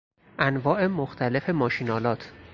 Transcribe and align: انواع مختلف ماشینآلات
انواع 0.39 0.87
مختلف 0.87 1.49
ماشینآلات 1.49 2.31